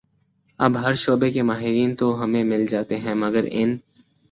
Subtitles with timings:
[0.59, 3.77] اب ہر شعبے کے ماہرین تو ہمیں مل جاتے ہیں مگر ان